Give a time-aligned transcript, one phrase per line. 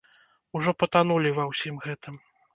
[0.59, 2.21] Ужо патанулі ва ўсім гэтым!